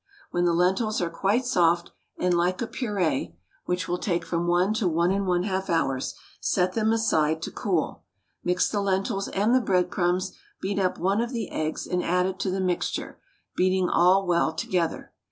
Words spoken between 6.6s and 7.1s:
them